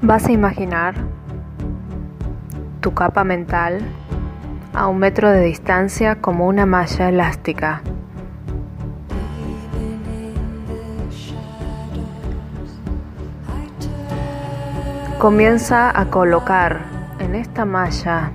[0.00, 0.94] Vas a imaginar
[2.80, 3.80] tu capa mental
[4.72, 7.82] a un metro de distancia como una malla elástica.
[15.18, 16.78] Comienza a colocar
[17.18, 18.30] en esta malla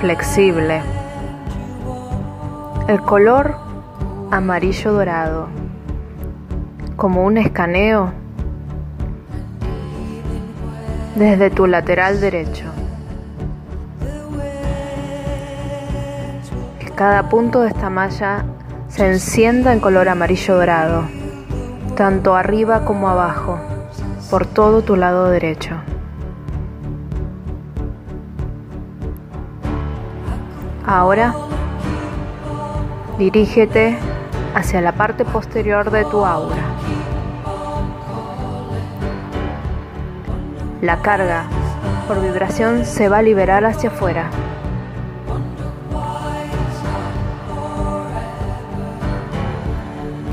[0.00, 0.80] flexible
[2.88, 3.54] el color
[4.30, 5.48] amarillo dorado
[6.96, 8.17] como un escaneo
[11.18, 12.64] desde tu lateral derecho.
[16.78, 18.44] Que cada punto de esta malla
[18.88, 21.04] se encienda en color amarillo dorado,
[21.96, 23.58] tanto arriba como abajo,
[24.30, 25.74] por todo tu lado derecho.
[30.86, 31.34] Ahora,
[33.18, 33.98] dirígete
[34.54, 36.62] hacia la parte posterior de tu aura.
[40.80, 41.44] La carga
[42.06, 44.30] por vibración se va a liberar hacia afuera.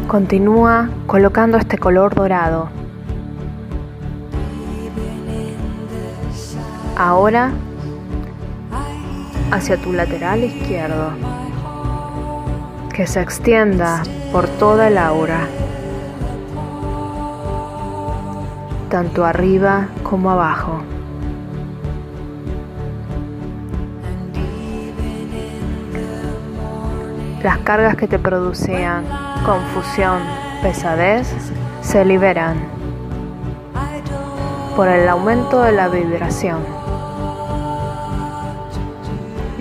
[0.08, 2.70] Continúa colocando este color dorado.
[6.96, 7.52] Ahora
[9.52, 11.10] hacia tu lateral izquierdo,
[12.94, 15.48] que se extienda por toda el aura.
[18.90, 20.82] Tanto arriba como abajo.
[27.44, 29.04] Las cargas que te producían
[29.46, 30.20] confusión,
[30.62, 31.32] pesadez,
[31.82, 32.58] se liberan
[34.76, 36.60] por el aumento de la vibración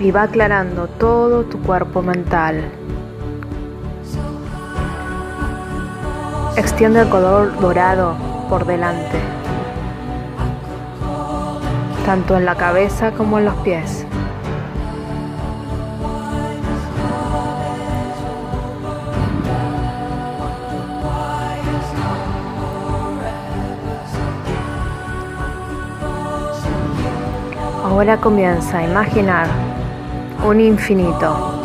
[0.00, 2.64] y va aclarando todo tu cuerpo mental.
[6.56, 9.19] Extiende el color dorado por delante,
[12.07, 14.07] tanto en la cabeza como en los pies.
[27.85, 29.48] Ahora comienza a imaginar
[30.47, 31.61] un infinito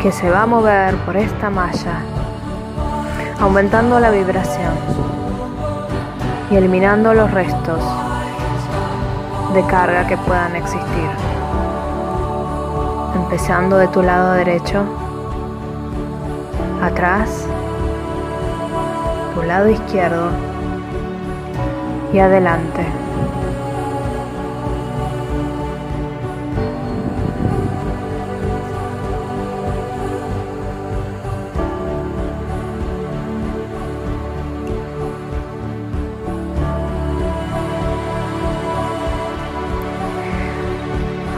[0.00, 2.00] que se va a mover por esta malla,
[3.40, 4.72] aumentando la vibración
[6.50, 7.80] y eliminando los restos
[9.54, 11.08] de carga que puedan existir.
[13.14, 14.82] Empezando de tu lado derecho,
[16.82, 17.46] atrás,
[19.34, 20.30] tu lado izquierdo
[22.12, 22.86] y adelante.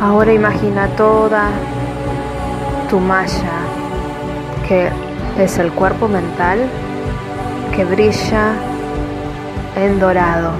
[0.01, 1.51] Ahora imagina toda
[2.89, 3.53] tu malla,
[4.67, 4.89] que
[5.39, 6.59] es el cuerpo mental,
[7.77, 8.55] que brilla
[9.77, 10.53] en dorado.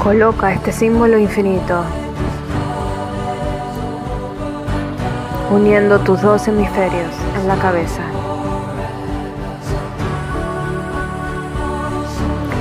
[0.00, 1.82] Coloca este símbolo infinito
[5.50, 8.02] uniendo tus dos hemisferios en la cabeza.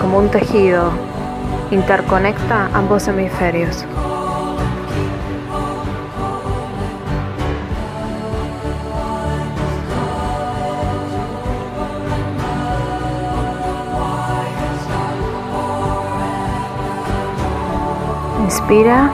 [0.02, 0.90] Como un tejido,
[1.70, 3.86] interconecta ambos hemisferios.
[18.44, 19.12] Inspira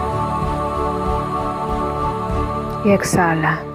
[2.86, 3.75] y exhala.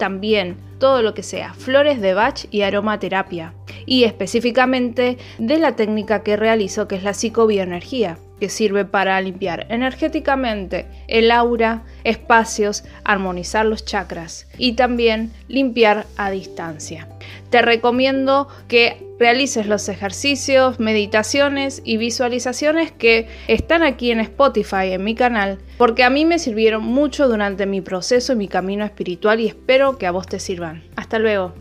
[0.00, 3.52] también todo lo que sea flores de Bach y aromaterapia
[3.84, 9.66] y específicamente de la técnica que realizo que es la psicobioenergía que sirve para limpiar
[9.68, 17.06] energéticamente el aura, espacios, armonizar los chakras y también limpiar a distancia.
[17.50, 25.04] Te recomiendo que realices los ejercicios, meditaciones y visualizaciones que están aquí en Spotify, en
[25.04, 29.40] mi canal, porque a mí me sirvieron mucho durante mi proceso y mi camino espiritual
[29.40, 30.82] y espero que a vos te sirvan.
[30.96, 31.52] Hasta luego.